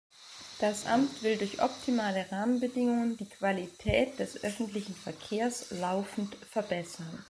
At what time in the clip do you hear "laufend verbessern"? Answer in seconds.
5.69-7.19